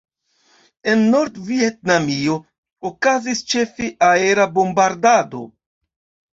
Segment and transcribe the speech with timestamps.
[0.93, 2.39] En Nord-Vjetnamio
[2.91, 5.47] okazis ĉefe aera bombardado.